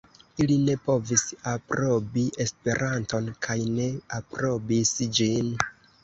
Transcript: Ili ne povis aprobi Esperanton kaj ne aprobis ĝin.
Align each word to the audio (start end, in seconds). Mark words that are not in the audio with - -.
Ili 0.43 0.53
ne 0.67 0.75
povis 0.85 1.23
aprobi 1.49 2.23
Esperanton 2.45 3.27
kaj 3.47 3.57
ne 3.75 3.85
aprobis 4.21 4.95
ĝin. 5.19 5.53